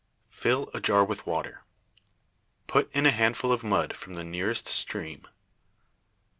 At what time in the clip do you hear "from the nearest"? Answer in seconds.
3.95-4.65